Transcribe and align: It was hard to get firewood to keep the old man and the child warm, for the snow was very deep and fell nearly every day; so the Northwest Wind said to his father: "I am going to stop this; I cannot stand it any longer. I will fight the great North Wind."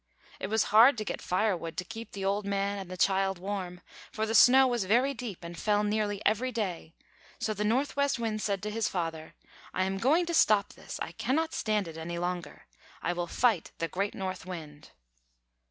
It 0.39 0.47
was 0.47 0.63
hard 0.73 0.97
to 0.97 1.05
get 1.05 1.21
firewood 1.21 1.77
to 1.77 1.83
keep 1.85 2.11
the 2.13 2.25
old 2.25 2.43
man 2.43 2.79
and 2.79 2.89
the 2.89 2.97
child 2.97 3.37
warm, 3.37 3.81
for 4.11 4.25
the 4.25 4.33
snow 4.33 4.65
was 4.65 4.85
very 4.85 5.13
deep 5.13 5.43
and 5.43 5.55
fell 5.55 5.83
nearly 5.83 6.25
every 6.25 6.51
day; 6.51 6.95
so 7.37 7.53
the 7.53 7.63
Northwest 7.63 8.17
Wind 8.17 8.41
said 8.41 8.63
to 8.63 8.71
his 8.71 8.87
father: 8.89 9.35
"I 9.75 9.83
am 9.83 9.99
going 9.99 10.25
to 10.25 10.33
stop 10.33 10.73
this; 10.73 10.99
I 11.03 11.11
cannot 11.11 11.53
stand 11.53 11.87
it 11.87 11.97
any 11.99 12.17
longer. 12.17 12.65
I 13.03 13.13
will 13.13 13.27
fight 13.27 13.73
the 13.77 13.87
great 13.87 14.15
North 14.15 14.43
Wind." 14.43 14.89